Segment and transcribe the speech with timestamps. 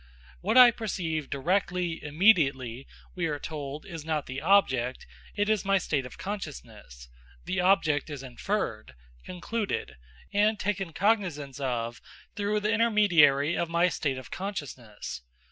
[0.39, 5.77] What I perceive directly, immediately, we are told, is not the object, it is my
[5.77, 7.07] state of consciousness;
[7.45, 9.97] the object is inferred; concluded,
[10.33, 12.01] and taken cognisance of
[12.35, 15.21] through the intermediary of my state of consciousness.